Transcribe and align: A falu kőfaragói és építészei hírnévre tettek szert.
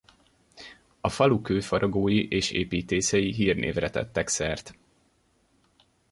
A 1.01 1.09
falu 1.09 1.41
kőfaragói 1.41 2.27
és 2.27 2.51
építészei 2.51 3.33
hírnévre 3.33 3.89
tettek 3.89 4.27
szert. 4.27 4.75